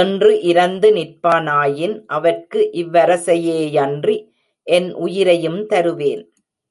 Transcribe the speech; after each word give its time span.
என்று 0.00 0.40
இரந்து 0.40 0.88
நிற்பானாயின், 0.92 1.96
அவற்கு 2.06 2.70
இவ்வரசையே 2.72 3.60
யன்றி 3.78 4.16
என் 4.66 4.94
உயிரையும் 4.94 5.66
தருவேன். 5.66 6.22